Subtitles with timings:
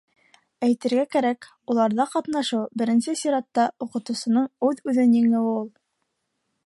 [0.67, 5.71] Әйтергә кәрәк, уларҙа ҡатнашыу, беренсе сиратта, уҡытыусының үҙ-үҙен еңеүе ул.